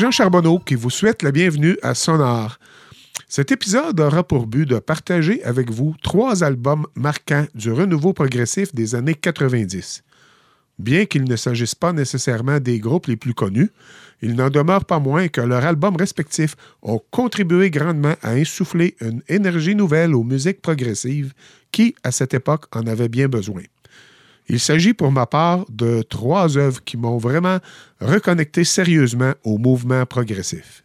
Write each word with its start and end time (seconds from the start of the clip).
Régent 0.00 0.12
Charbonneau 0.12 0.58
qui 0.58 0.76
vous 0.76 0.88
souhaite 0.88 1.22
la 1.22 1.30
bienvenue 1.30 1.76
à 1.82 1.94
Sonar. 1.94 2.58
Cet 3.28 3.52
épisode 3.52 4.00
aura 4.00 4.24
pour 4.24 4.46
but 4.46 4.64
de 4.64 4.78
partager 4.78 5.44
avec 5.44 5.70
vous 5.70 5.94
trois 6.02 6.42
albums 6.42 6.86
marquants 6.94 7.44
du 7.54 7.70
renouveau 7.70 8.14
progressif 8.14 8.74
des 8.74 8.94
années 8.94 9.14
90. 9.14 10.02
Bien 10.78 11.04
qu'il 11.04 11.24
ne 11.24 11.36
s'agisse 11.36 11.74
pas 11.74 11.92
nécessairement 11.92 12.60
des 12.60 12.78
groupes 12.78 13.08
les 13.08 13.16
plus 13.16 13.34
connus, 13.34 13.68
il 14.22 14.36
n'en 14.36 14.48
demeure 14.48 14.86
pas 14.86 15.00
moins 15.00 15.28
que 15.28 15.42
leurs 15.42 15.66
albums 15.66 15.96
respectifs 15.96 16.56
ont 16.80 17.02
contribué 17.10 17.68
grandement 17.68 18.14
à 18.22 18.30
insuffler 18.30 18.96
une 19.02 19.20
énergie 19.28 19.74
nouvelle 19.74 20.14
aux 20.14 20.24
musiques 20.24 20.62
progressives 20.62 21.34
qui, 21.72 21.94
à 22.02 22.10
cette 22.10 22.32
époque, 22.32 22.74
en 22.74 22.86
avaient 22.86 23.10
bien 23.10 23.28
besoin. 23.28 23.64
Il 24.52 24.58
s'agit 24.58 24.94
pour 24.94 25.12
ma 25.12 25.26
part 25.26 25.64
de 25.70 26.02
trois 26.02 26.58
œuvres 26.58 26.82
qui 26.82 26.96
m'ont 26.96 27.18
vraiment 27.18 27.58
reconnecté 28.00 28.64
sérieusement 28.64 29.32
au 29.44 29.58
mouvement 29.58 30.04
progressif. 30.06 30.82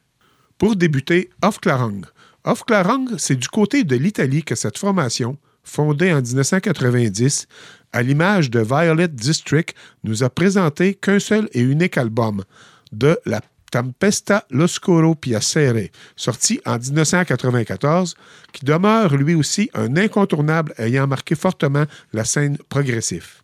Pour 0.60 0.76
débuter. 0.76 1.32
Off 1.42 1.60
Clarang, 1.60 3.08
c'est 3.18 3.36
du 3.36 3.48
côté 3.48 3.84
de 3.84 3.96
l'Italie 3.96 4.44
que 4.44 4.54
cette 4.54 4.78
formation, 4.78 5.40
fondée 5.64 6.14
en 6.14 6.22
1990, 6.22 7.48
à 7.92 8.04
l'image 8.04 8.52
de 8.52 8.60
Violet 8.60 9.08
District, 9.08 9.74
nous 10.04 10.24
a 10.24 10.30
présenté 10.30 10.94
qu'un 10.94 11.18
seul 11.18 11.50
et 11.54 11.62
unique 11.62 11.98
album, 11.98 12.44
de 12.92 13.20
la 13.26 13.42
Tempesta 13.72 14.46
L'Oscuro 14.52 15.16
Piacere, 15.16 15.90
sorti 16.16 16.62
en 16.68 16.78
1994, 16.78 18.14
qui 18.54 18.64
demeure 18.64 19.18
lui 19.18 19.34
aussi 19.34 19.72
un 19.74 19.98
incontournable 19.98 20.76
ayant 20.78 21.08
marqué 21.08 21.34
fortement 21.34 21.86
la 22.14 22.26
scène 22.26 22.60
progressive. 22.70 23.42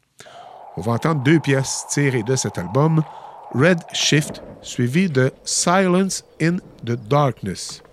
On 0.77 0.81
va 0.81 0.93
entendre 0.93 1.21
deux 1.23 1.39
pièces 1.39 1.85
tirées 1.89 2.23
de 2.23 2.35
cet 2.35 2.57
album, 2.57 3.03
Red 3.53 3.79
Shift, 3.91 4.41
suivi 4.61 5.09
de 5.09 5.31
Silence 5.43 6.23
in 6.41 6.57
the 6.85 6.95
Darkness. 7.09 7.83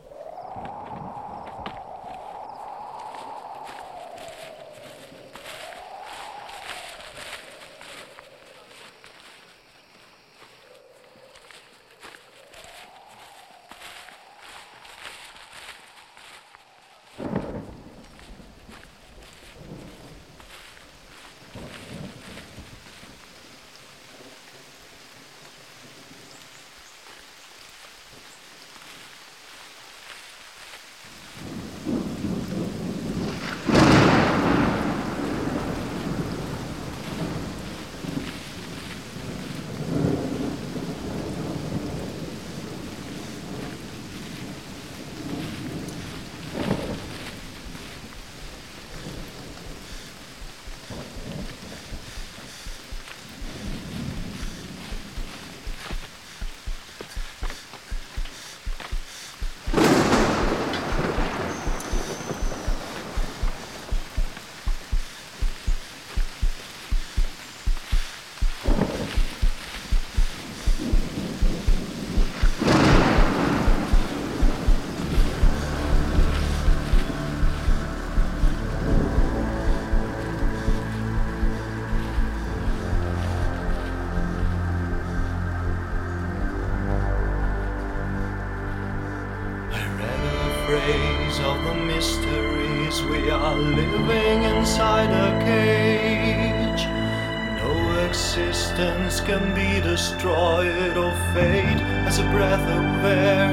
Can 99.28 99.54
be 99.54 99.78
destroyed 99.82 100.96
or 100.96 101.12
fade 101.34 101.80
as 102.08 102.18
a 102.18 102.22
breath 102.30 102.66
of 102.66 103.04
air. 103.04 103.52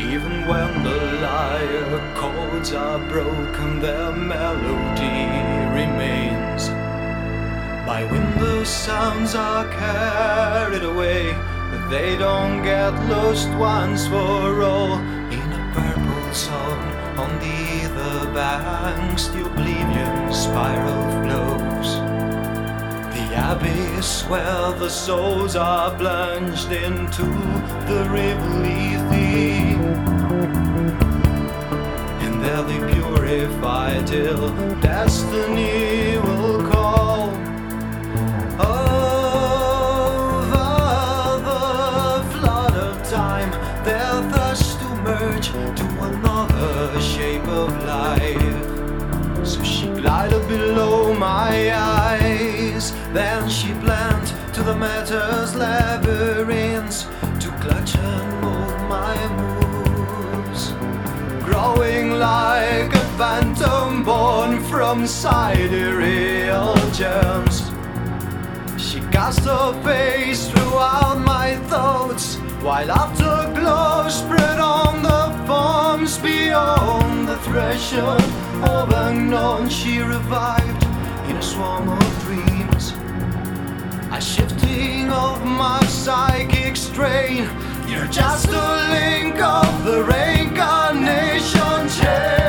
Even 0.00 0.48
when 0.48 0.82
the 0.82 0.98
lyre 1.22 2.14
chords 2.16 2.72
are 2.72 2.98
broken, 3.08 3.78
their 3.78 4.10
melody 4.10 5.26
remains. 5.78 6.70
By 7.86 8.02
wind, 8.10 8.34
the 8.40 8.64
sounds 8.64 9.36
are 9.36 9.68
carried 9.68 10.82
away, 10.82 11.34
but 11.70 11.88
they 11.88 12.16
don't 12.16 12.64
get 12.64 12.90
lost 13.08 13.48
once 13.50 14.08
for 14.08 14.62
all 14.64 14.94
In 15.38 15.48
a 15.60 15.62
purple 15.72 16.34
zone 16.34 16.90
on 17.16 17.30
the 17.38 17.86
other 17.86 18.34
banks 18.34 19.28
the 19.28 19.46
oblivion 19.46 20.32
spiral 20.32 21.04
flows 21.22 21.67
abyss 23.38 24.22
where 24.30 24.72
the 24.82 24.90
souls 24.90 25.54
are 25.56 25.90
plunged 25.96 26.72
into 26.72 27.26
the 27.90 28.00
river 28.10 28.48
and 32.24 32.42
there 32.42 32.62
they 32.62 32.80
purify 32.92 33.90
till 34.02 34.50
destiny 34.80 36.18
will 36.18 36.62
call. 36.70 37.30
Over 38.60 38.98
the 41.48 41.64
flood 42.32 42.74
of 42.74 42.94
time 43.08 43.50
to 44.80 44.88
merge 45.06 45.48
to 45.80 45.86
another 46.10 47.00
shape 47.00 47.46
of 47.48 47.68
life. 47.84 48.58
So 49.46 49.62
she 49.64 49.86
glided 49.86 50.46
below 50.48 51.14
my 51.14 51.72
eyes, 51.74 52.27
then 53.12 53.48
she 53.48 53.72
blent 53.74 54.34
to 54.54 54.62
the 54.62 54.74
matter's 54.74 55.54
labyrinths 55.54 57.04
to 57.40 57.50
clutch 57.60 57.96
and 57.96 58.40
mold 58.40 58.80
my 58.88 59.16
moves, 59.38 60.72
growing 61.44 62.12
like 62.12 62.92
a 62.94 63.06
phantom 63.16 64.04
born 64.04 64.60
from 64.64 65.06
sidereal 65.06 66.74
germs. 66.92 67.70
She 68.76 69.00
cast 69.10 69.40
her 69.40 69.72
face 69.82 70.48
throughout 70.48 71.18
my 71.18 71.56
thoughts 71.68 72.36
while 72.62 72.90
afterglow 72.90 74.08
spread 74.08 74.58
on 74.58 75.02
the 75.02 75.46
forms 75.46 76.18
beyond 76.18 77.28
the 77.28 77.36
threshold 77.38 78.22
of 78.68 78.90
unknown. 78.92 79.68
She 79.68 80.00
revived 80.00 80.82
in 81.28 81.36
a 81.36 81.42
swarm 81.42 81.88
of 81.88 82.24
dreams, 82.24 82.57
shifting 84.20 85.10
of 85.10 85.44
my 85.44 85.80
psychic 85.84 86.76
strain. 86.76 87.48
You're 87.86 88.08
just 88.08 88.48
a 88.48 88.88
link 88.90 89.40
of 89.40 89.84
the 89.84 90.04
reincarnation 90.04 91.88
chain. 91.88 92.47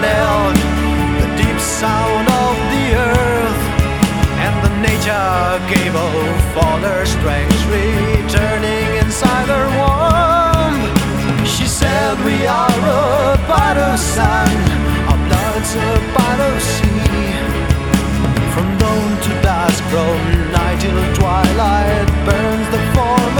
Paralleled 0.00 0.56
the 1.20 1.28
deep 1.36 1.60
sound 1.60 2.28
of 2.28 2.54
the 2.72 2.86
earth, 2.94 3.62
and 4.44 4.54
the 4.64 4.72
nature 4.80 5.60
gave 5.72 5.94
off 5.94 6.56
all 6.56 6.78
her 6.78 7.04
strength, 7.06 7.60
returning 7.70 8.96
inside 9.02 9.48
her 9.48 9.68
womb. 9.78 11.46
She 11.46 11.66
said, 11.66 12.18
We 12.24 12.46
are 12.46 12.80
a 12.80 13.38
part 13.46 13.78
of 13.78 13.98
sun, 13.98 14.50
our 15.08 15.20
blood's 15.28 15.74
a 15.74 15.92
part 16.16 16.40
of 16.40 16.62
sea. 16.62 17.32
From 18.52 18.78
dawn 18.78 19.20
to 19.24 19.30
dusk, 19.42 19.82
from 19.84 20.18
night 20.52 20.80
till 20.80 21.14
twilight, 21.14 22.08
burns 22.26 22.68
the 22.70 22.82
former 22.94 23.35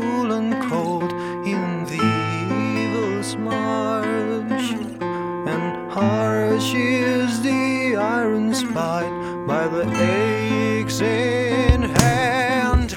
cruel 0.00 0.32
and 0.32 0.54
cold 0.70 1.12
in 1.44 1.84
the 1.84 2.02
evil's 2.84 3.36
march, 3.36 4.70
and 5.52 5.90
harsh 5.90 6.72
is 6.74 7.42
the 7.42 7.96
iron 7.96 8.54
spite 8.54 9.12
by 9.46 9.66
the 9.66 9.84
axe 9.86 11.00
in 11.00 11.82
hand. 11.82 12.92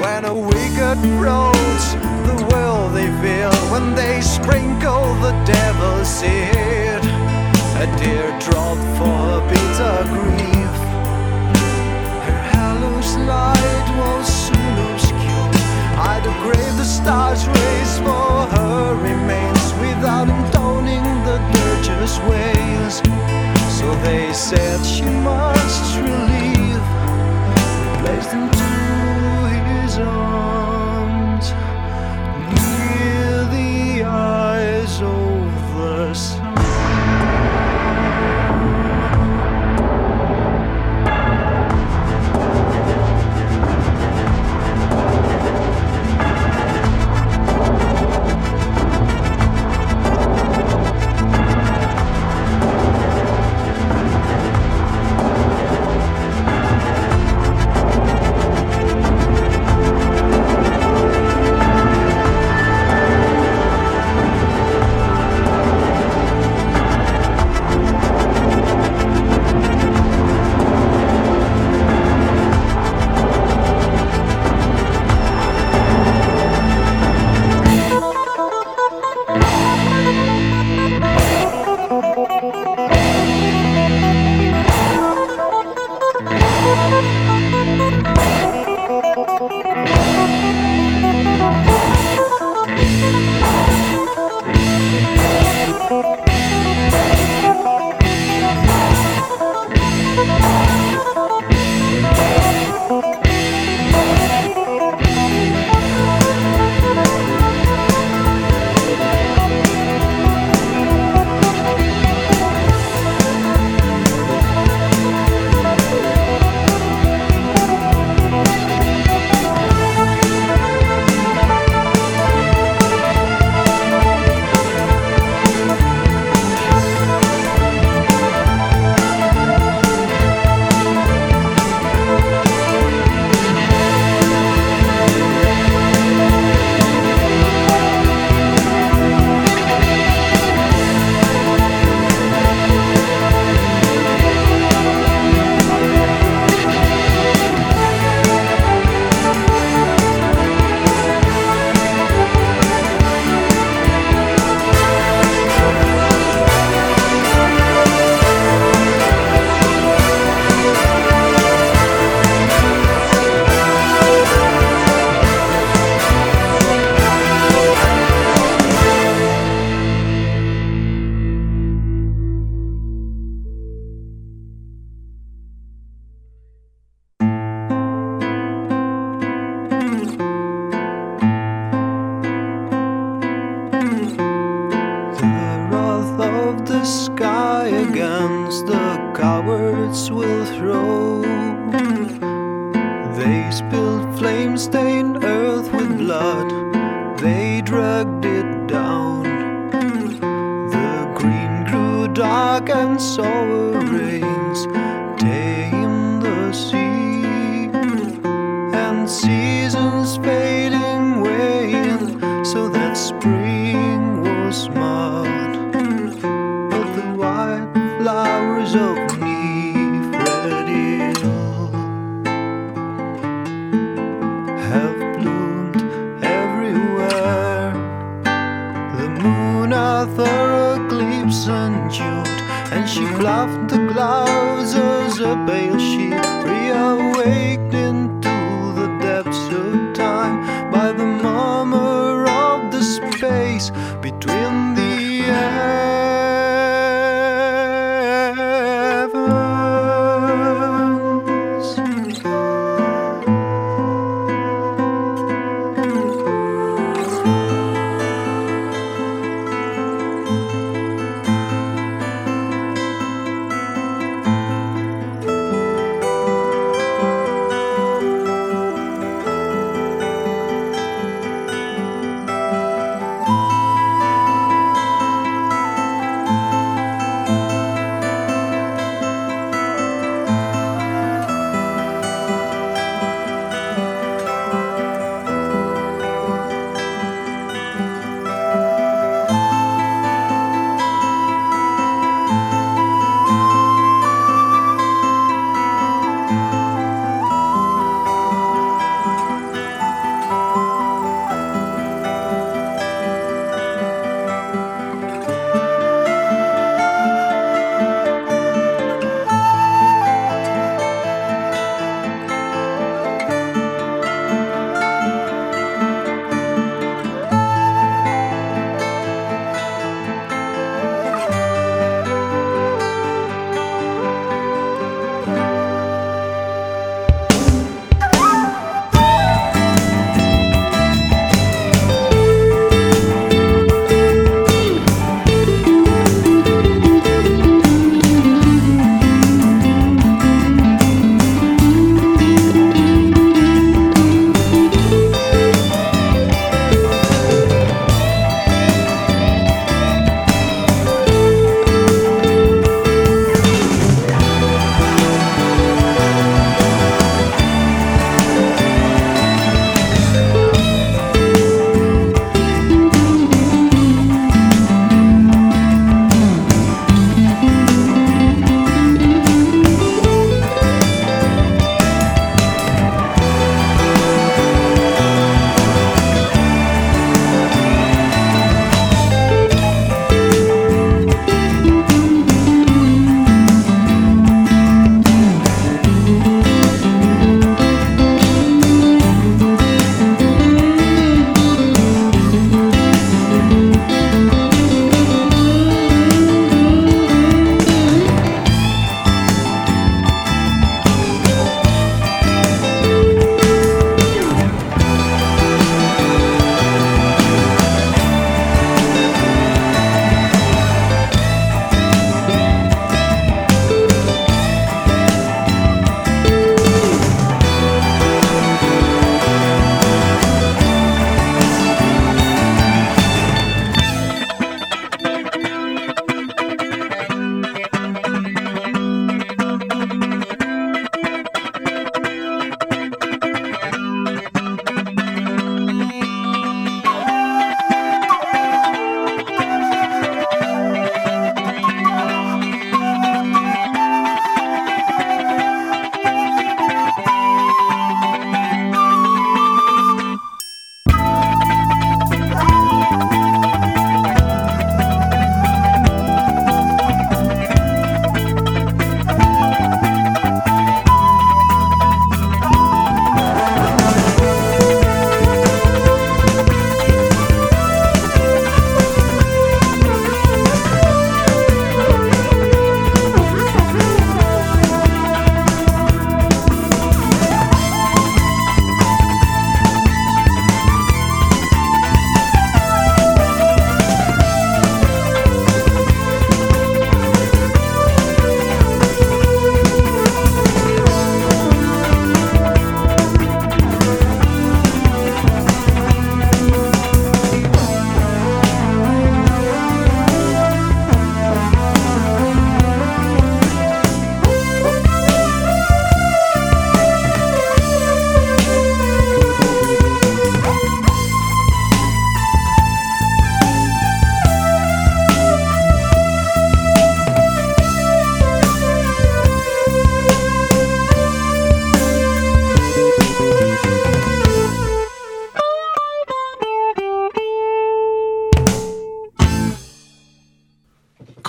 When 0.00 0.24
a 0.24 0.34
wicked 0.34 0.98
roads 1.24 1.86
the 2.30 2.38
world 2.52 2.94
they 2.94 3.10
feel 3.22 3.54
when 3.70 3.94
they 3.94 4.20
sprinkle 4.20 5.14
the 5.26 5.34
devil's 5.44 6.08
seed, 6.08 7.02
a 7.82 7.86
tear 7.98 8.28
drop 8.40 8.78
for 8.98 9.40
bitter 9.50 9.98
grief. 10.14 10.76
Her 12.26 12.40
halo's 12.52 13.16
light 13.18 13.88
will 13.98 14.24
stars 17.02 17.46
rays 17.46 17.98
for 17.98 18.46
her 18.54 18.94
remains 18.96 19.66
without 19.84 20.28
intoning 20.28 21.04
the 21.28 21.38
dirgeous 21.54 22.18
wails. 22.28 22.96
So 23.78 23.86
they 24.06 24.32
said 24.32 24.84
she 24.84 25.04
must 25.04 25.96
relieve, 25.96 26.84
placed 28.00 28.32
into 28.32 28.68
his 29.70 29.98
arms 29.98 30.29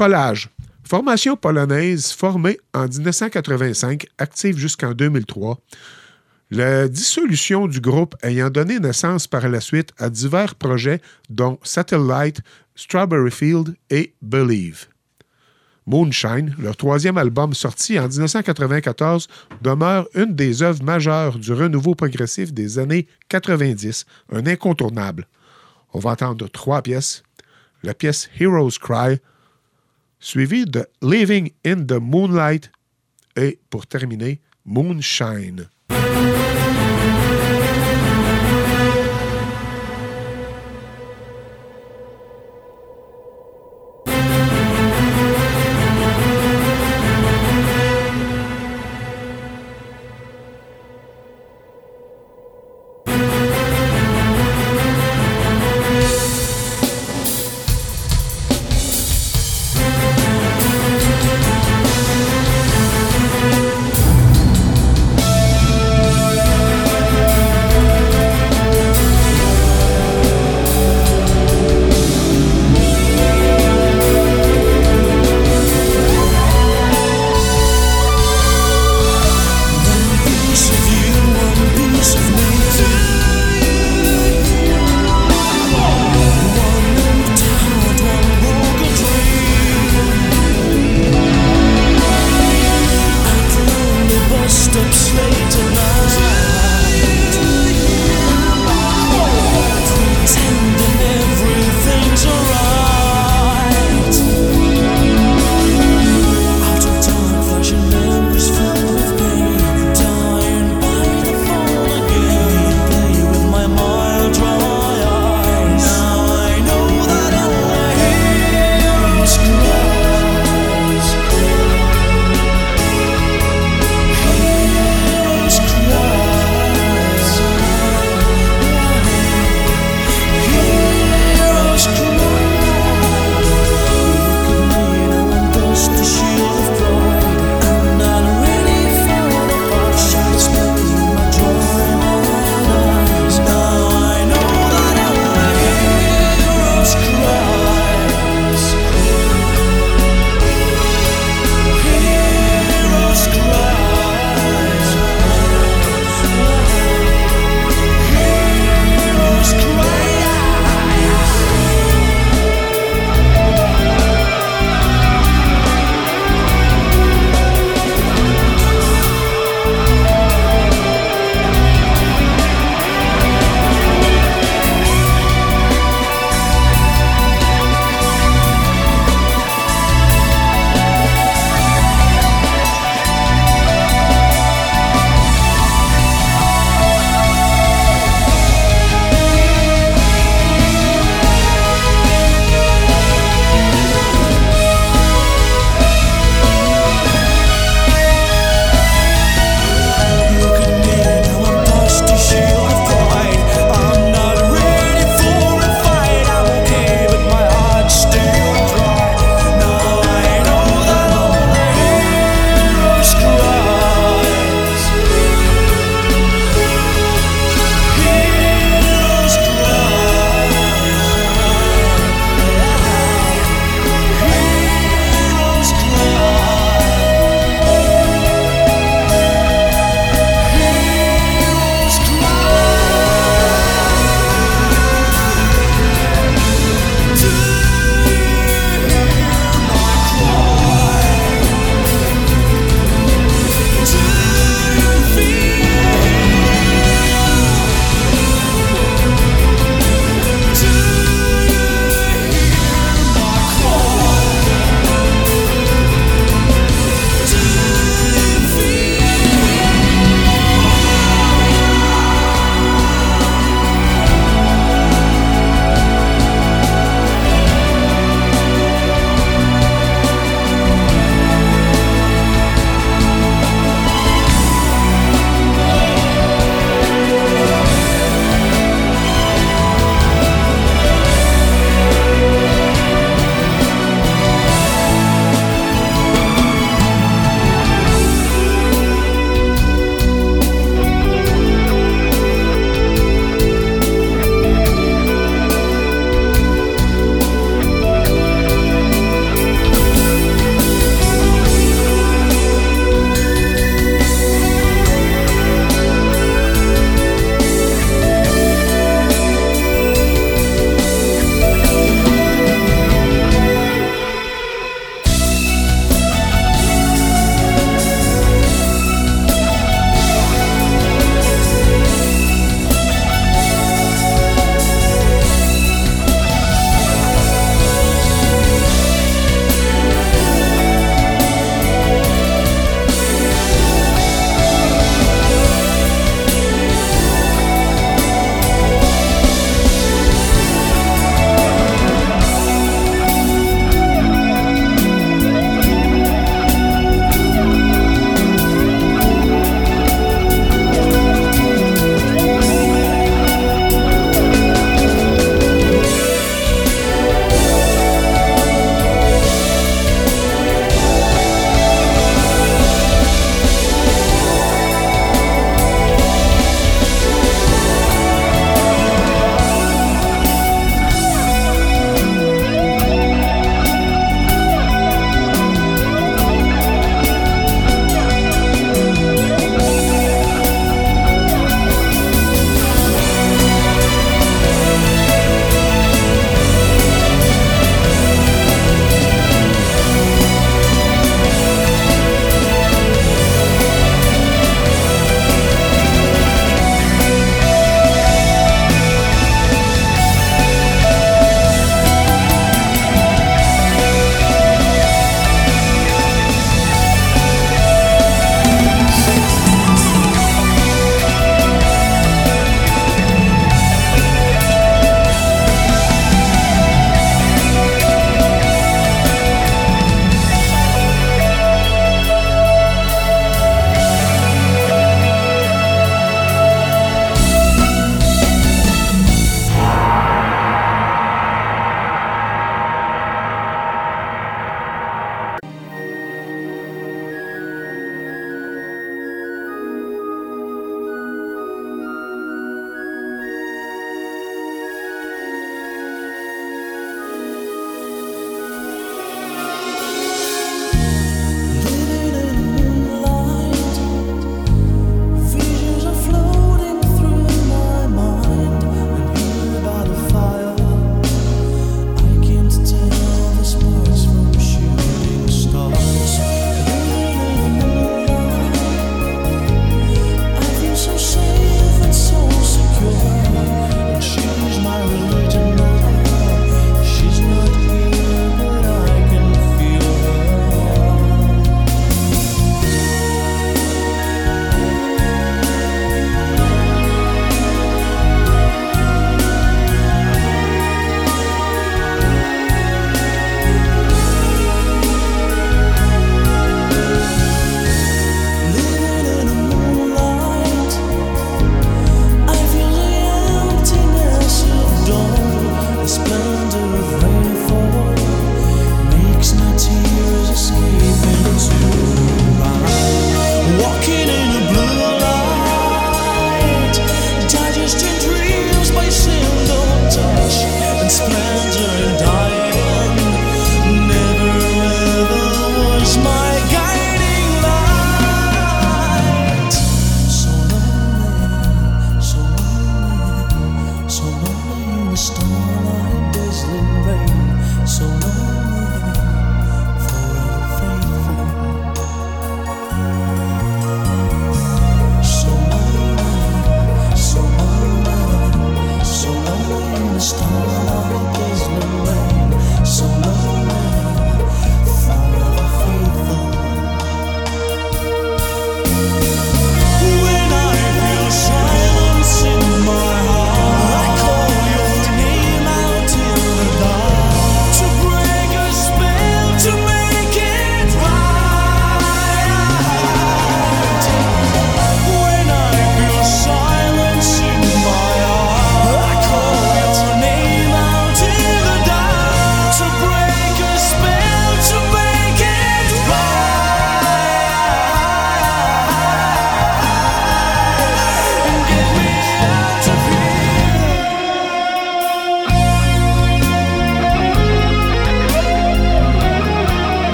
Collage. 0.00 0.48
Formation 0.82 1.36
polonaise 1.36 2.10
formée 2.12 2.58
en 2.72 2.88
1985, 2.88 4.06
active 4.16 4.56
jusqu'en 4.56 4.92
2003. 4.94 5.60
La 6.50 6.88
dissolution 6.88 7.66
du 7.66 7.82
groupe 7.82 8.16
ayant 8.22 8.48
donné 8.48 8.80
naissance 8.80 9.26
par 9.26 9.46
la 9.46 9.60
suite 9.60 9.92
à 9.98 10.08
divers 10.08 10.54
projets 10.54 11.02
dont 11.28 11.58
Satellite, 11.62 12.40
Strawberry 12.74 13.30
Field 13.30 13.76
et 13.90 14.14
Believe. 14.22 14.86
Moonshine, 15.84 16.54
leur 16.58 16.78
troisième 16.78 17.18
album 17.18 17.52
sorti 17.52 17.98
en 17.98 18.08
1994, 18.08 19.28
demeure 19.60 20.08
une 20.14 20.34
des 20.34 20.62
œuvres 20.62 20.82
majeures 20.82 21.38
du 21.38 21.52
renouveau 21.52 21.94
progressif 21.94 22.54
des 22.54 22.78
années 22.78 23.06
90, 23.28 24.06
un 24.32 24.46
incontournable. 24.46 25.26
On 25.92 25.98
va 25.98 26.12
entendre 26.12 26.48
trois 26.48 26.80
pièces. 26.80 27.22
La 27.82 27.92
pièce 27.92 28.30
Heroes 28.38 28.78
Cry, 28.80 29.20
suivie 30.20 30.66
de 30.66 30.86
Living 31.02 31.50
in 31.64 31.86
the 31.86 31.98
Moonlight 31.98 32.70
et, 33.36 33.58
pour 33.70 33.86
terminer, 33.86 34.40
Moonshine. 34.64 35.68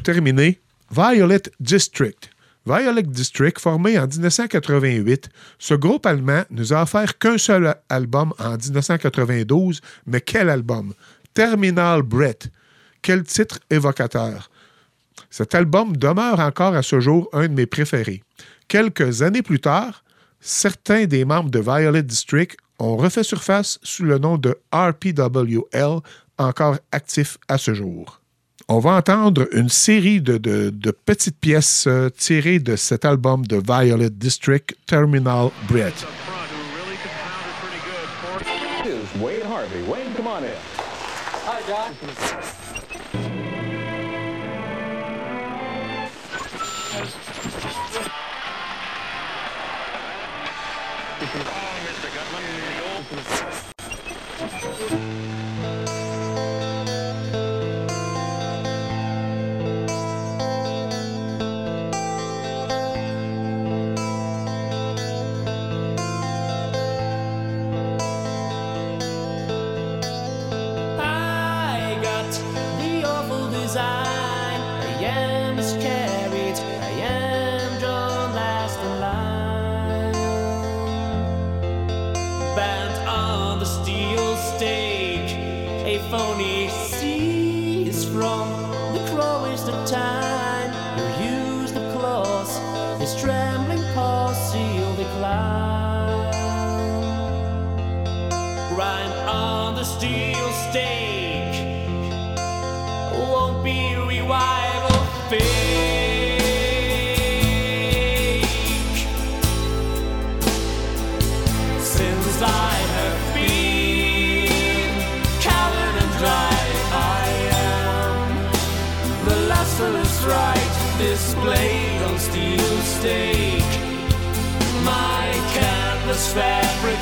Pour 0.00 0.14
terminer, 0.14 0.58
Violet 0.90 1.42
District. 1.60 2.30
Violet 2.64 3.02
District, 3.02 3.58
formé 3.58 3.98
en 3.98 4.06
1988, 4.06 5.28
ce 5.58 5.74
groupe 5.74 6.06
allemand 6.06 6.44
nous 6.48 6.72
a 6.72 6.82
offert 6.84 7.18
qu'un 7.18 7.36
seul 7.36 7.74
album 7.90 8.32
en 8.38 8.56
1992, 8.56 9.82
mais 10.06 10.22
quel 10.22 10.48
album! 10.48 10.94
Terminal 11.34 12.00
Brett. 12.00 12.48
Quel 13.02 13.24
titre 13.24 13.58
évocateur! 13.68 14.50
Cet 15.28 15.54
album 15.54 15.94
demeure 15.94 16.40
encore 16.40 16.74
à 16.74 16.82
ce 16.82 16.98
jour 16.98 17.28
un 17.34 17.48
de 17.48 17.52
mes 17.52 17.66
préférés. 17.66 18.22
Quelques 18.68 19.20
années 19.20 19.42
plus 19.42 19.60
tard, 19.60 20.02
certains 20.40 21.04
des 21.04 21.26
membres 21.26 21.50
de 21.50 21.60
Violet 21.60 22.02
District 22.02 22.56
ont 22.78 22.96
refait 22.96 23.22
surface 23.22 23.78
sous 23.82 24.04
le 24.04 24.16
nom 24.16 24.38
de 24.38 24.58
RPWL, 24.72 26.00
encore 26.38 26.78
actif 26.90 27.36
à 27.48 27.58
ce 27.58 27.74
jour. 27.74 28.19
On 28.72 28.78
va 28.78 28.92
entendre 28.92 29.48
une 29.52 29.68
série 29.68 30.20
de, 30.20 30.38
de- 30.38 30.70
de 30.70 30.90
petites 30.92 31.36
pièces 31.40 31.86
euh, 31.88 32.08
tirées 32.08 32.60
de 32.60 32.76
cet 32.76 33.04
album 33.04 33.44
de 33.44 33.56
Violet 33.56 34.10
District, 34.10 34.76
Terminal 34.86 35.50
Harvey. 35.68 35.92
Come 40.16 40.26
on 40.28 40.44
in. 40.44 40.54
Hi, 41.46 41.60
John. 41.66 42.59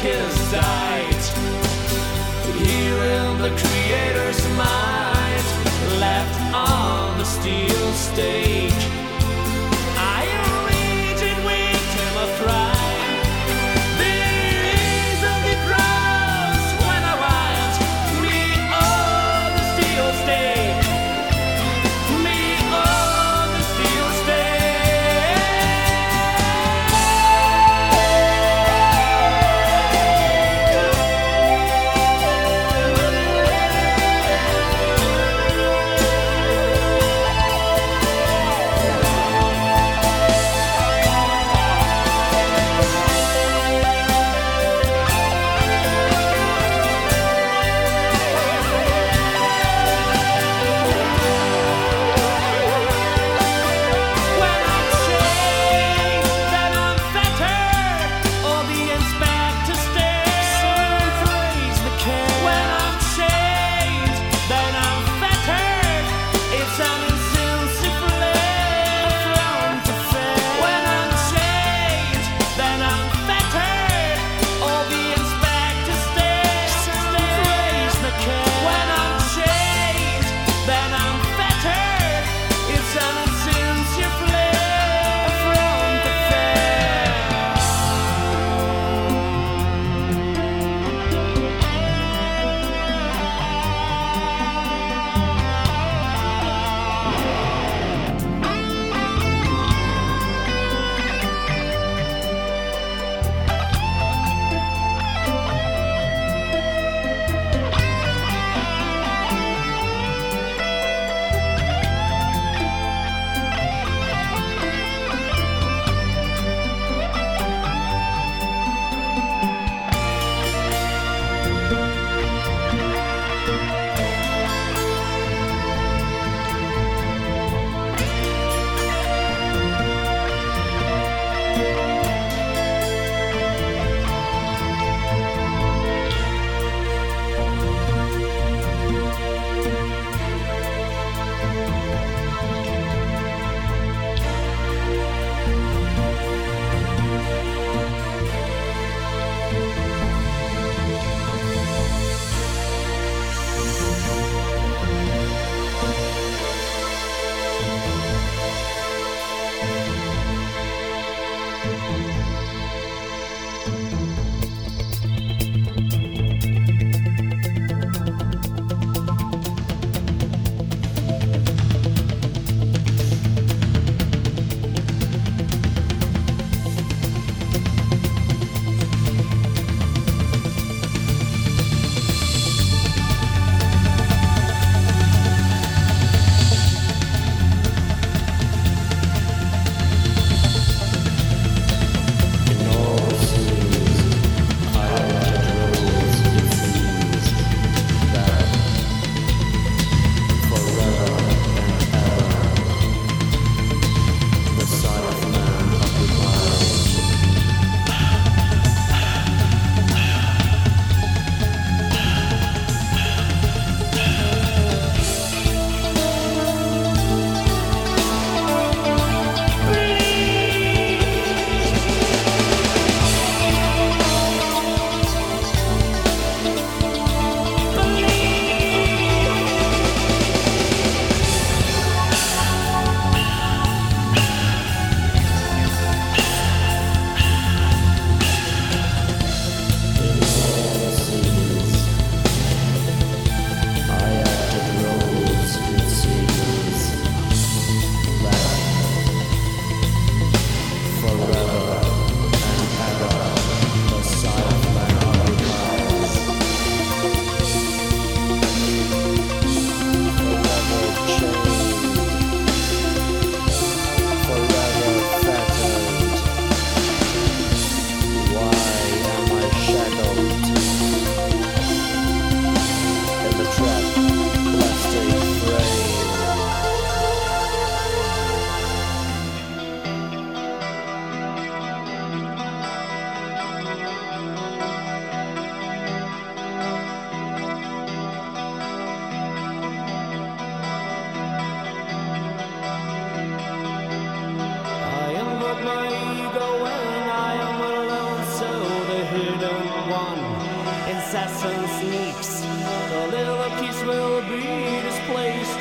His 0.00 0.52
night. 0.52 1.24
Here 2.56 3.02
in 3.02 3.38
the 3.38 3.50
Creator's 3.50 4.42
mind, 4.56 5.44
left 5.98 6.54
on 6.54 7.18
the 7.18 7.24
steel 7.24 7.92
stage. 7.92 8.97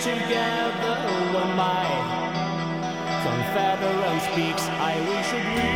together 0.08 0.96
when 1.36 1.50
my 1.58 1.84
confederate 3.28 4.22
speaks. 4.32 4.64
I 4.92 4.96
wish 5.12 5.30
it 5.40 5.46
we 5.56 5.68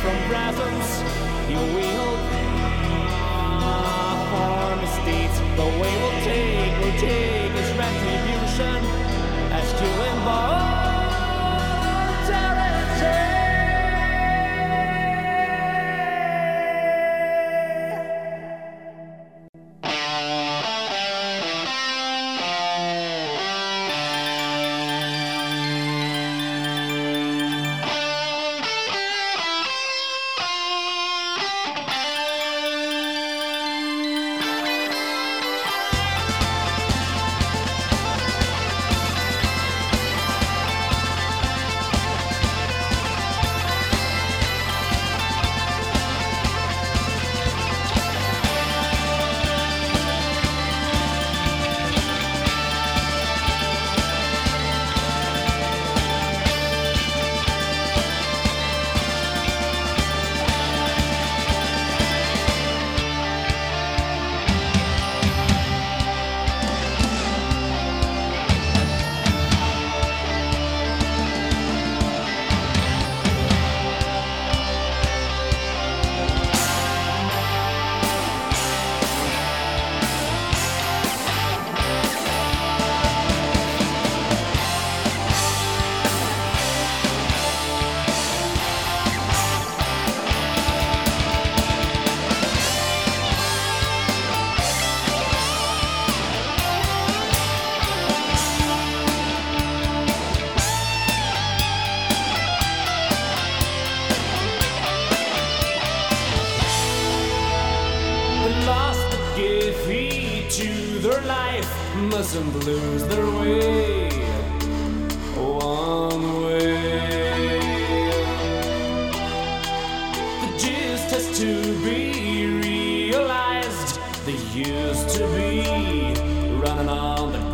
from 0.00 0.16
presence 0.30 0.90
you 1.50 1.60
ah, 1.60 1.76
will 1.76 2.14
Our 4.44 4.86
states. 4.98 5.36
The 5.60 5.68
way 5.80 5.92
we'll 6.00 6.20
take, 6.24 6.74
we'll 6.80 6.98
take 7.04 7.52
is 7.62 7.70
retribution 7.84 8.80
as 9.58 9.68
to 9.80 9.86
embark. 10.12 10.69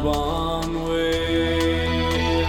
one 0.07 0.85
way. 0.85 2.45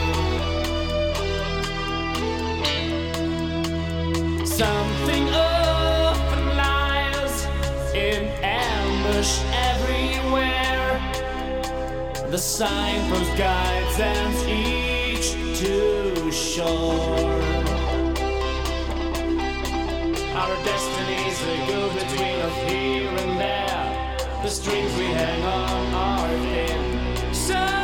Something 4.46 5.26
often 5.34 6.46
lies 6.56 7.46
in 7.96 8.28
ambush 8.44 9.42
everywhere. 9.72 11.00
The 12.30 12.38
signpost 12.38 13.36
guides 13.38 14.00
and 14.00 14.36
each 14.48 15.32
to 15.62 16.32
shore. 16.32 17.42
Our 20.42 20.56
destinies 20.64 21.38
that 21.46 21.62
go 21.68 21.82
between 22.02 22.38
us 22.48 22.58
here 22.70 23.10
and 23.24 23.40
there. 23.40 24.18
The 24.44 24.50
strings 24.50 24.94
we 24.96 25.06
hang 25.06 25.42
on 25.44 25.94
are 25.94 26.28
thin 26.28 26.87
sun. 27.48 27.77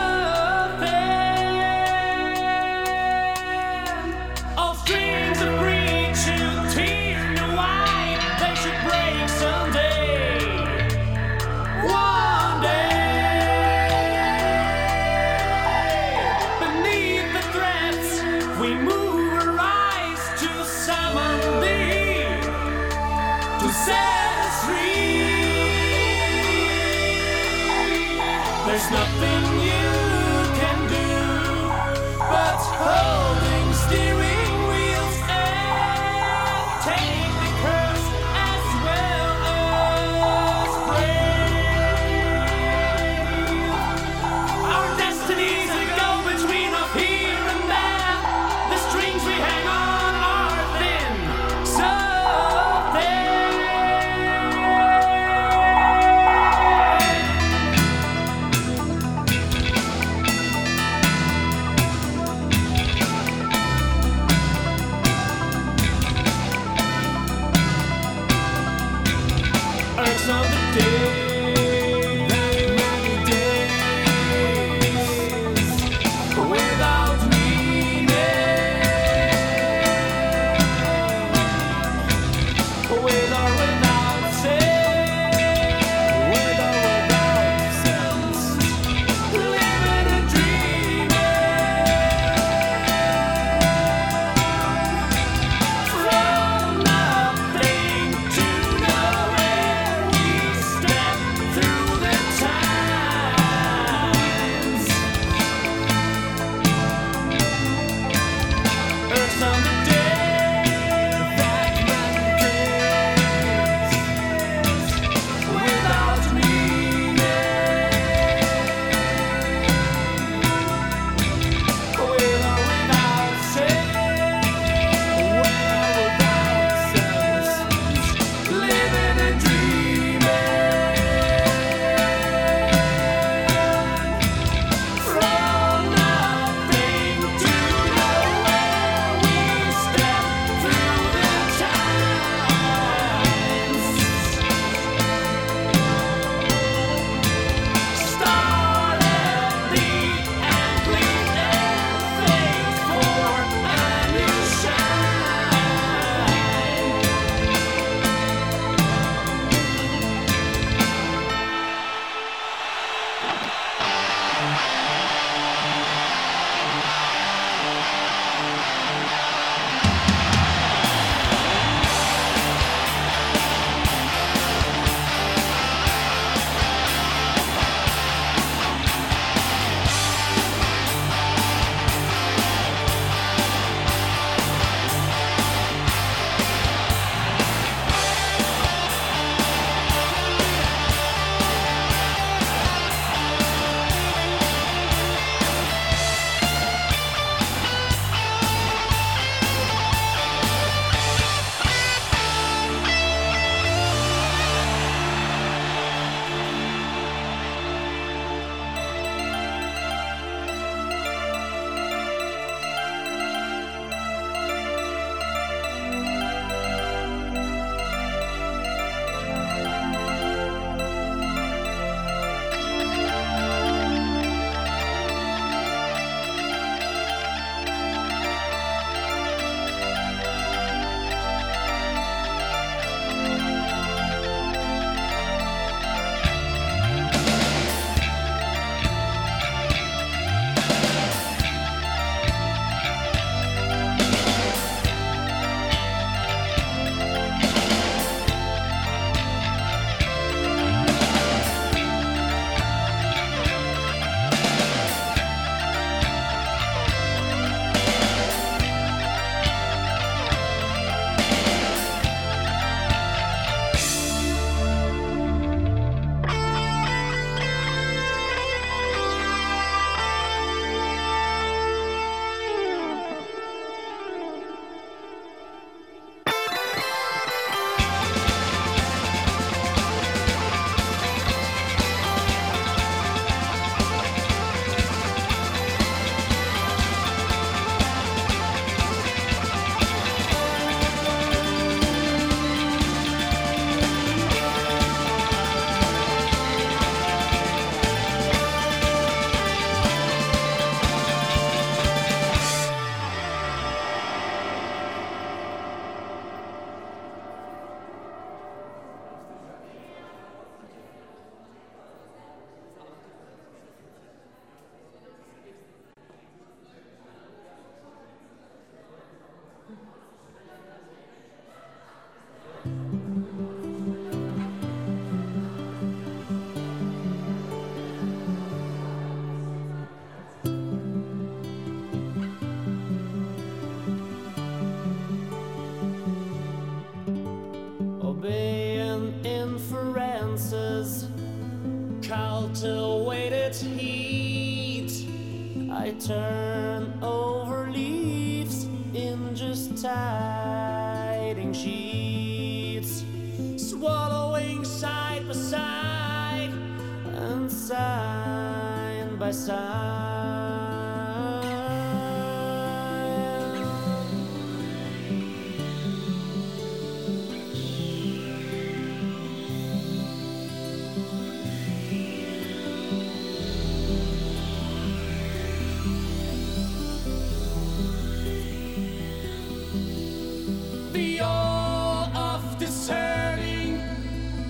The 380.94 381.22
awe 381.24 382.36
of 382.36 382.60
discerning 382.60 383.80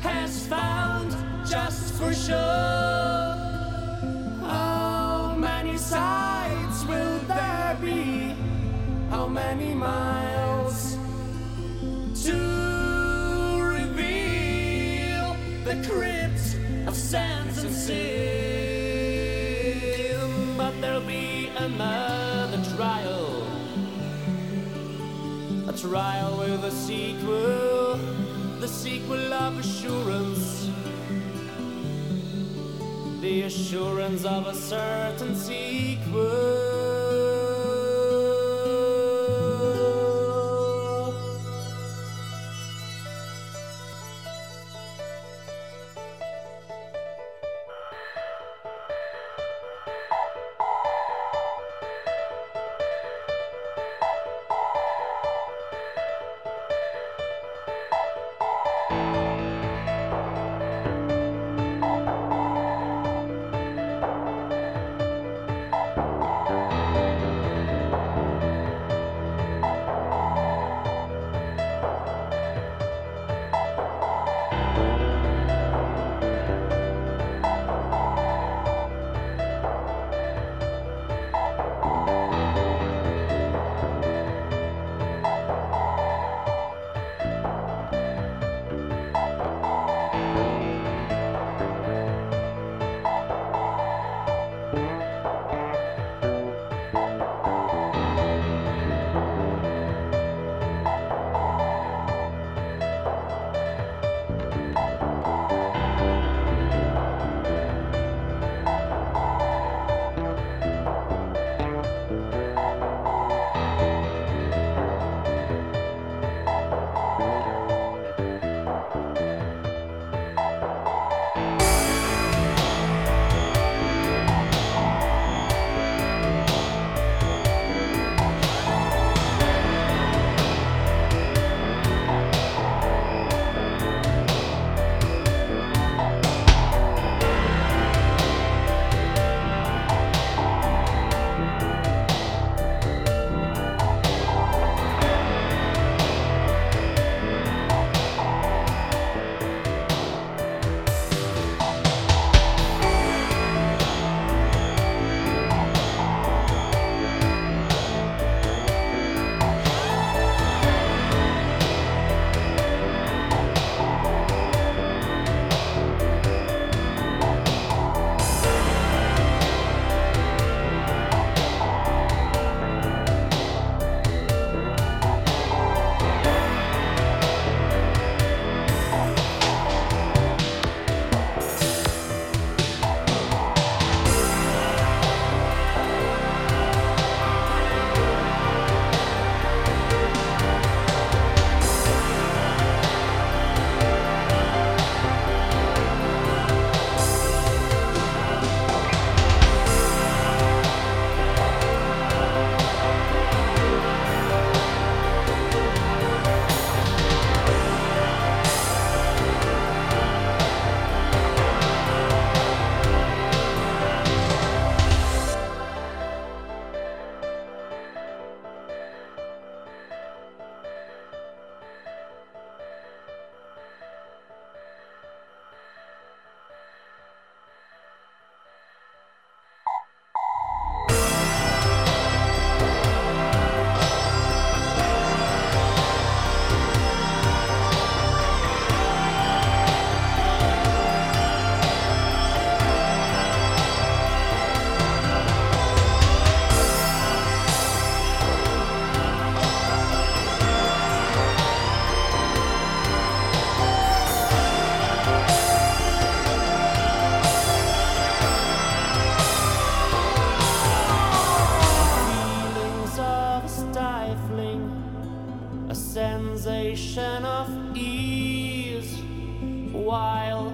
has 0.02 0.46
found 0.46 1.16
just 1.50 1.94
for 1.94 2.14
sure. 2.14 2.36
How 4.42 5.36
many 5.38 5.78
sides 5.78 6.86
will 6.86 7.20
there 7.30 7.78
be? 7.82 8.36
How 9.10 9.26
many 9.26 9.74
miles 9.74 10.98
to 12.26 12.38
reveal 13.78 15.38
the 15.64 15.76
crypt 15.88 16.58
of 16.90 16.94
sands 16.94 17.64
and 17.64 17.74
sin? 17.74 18.33
Trial 25.84 26.38
with 26.38 26.64
a 26.64 26.72
sequel, 26.72 27.98
the 28.62 28.68
sequel 28.70 29.34
of 29.34 29.60
assurance, 29.60 30.70
the 33.20 33.42
assurance 33.42 34.24
of 34.24 34.48
a 34.48 34.56
certain 34.56 35.36
sequel. 35.36 36.63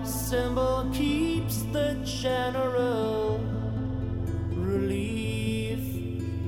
Symbol 0.06 0.90
keeps 0.94 1.64
the 1.72 1.98
general 2.04 3.40
relief. 4.52 5.80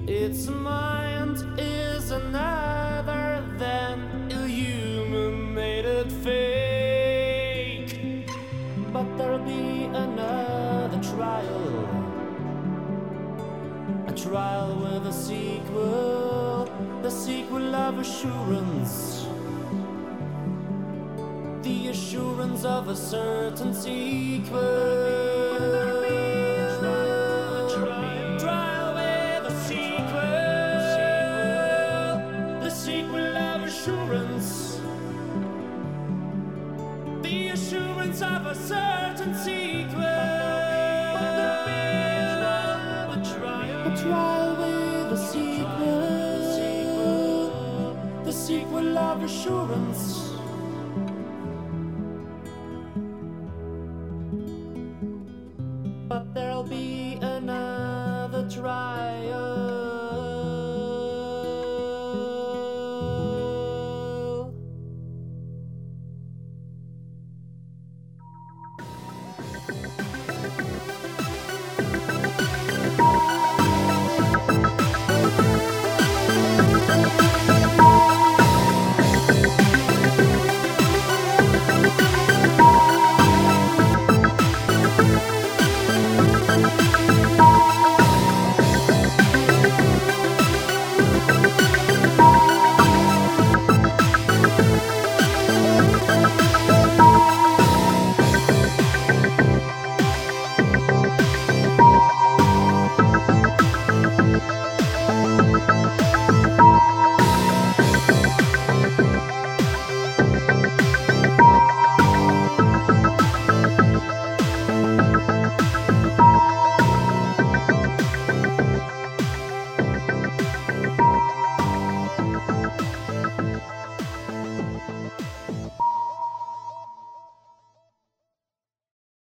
Its 0.08 0.48
mind 0.48 1.38
is 1.60 2.12
another 2.12 3.44
than 3.58 4.30
illuminated 4.32 6.12
fake. 6.24 8.26
But 8.94 9.18
there'll 9.18 9.40
be 9.40 9.86
another 9.86 11.02
trial. 11.02 11.88
A 14.08 14.14
trial 14.14 14.76
with 14.76 15.08
a 15.08 15.14
sequel, 15.14 16.70
the 17.02 17.12
sequel 17.12 17.76
of 17.76 17.99
assurance. 17.99 19.31
Of 22.42 22.88
a 22.88 22.96
certain 22.96 23.72
sequel. 23.72 25.31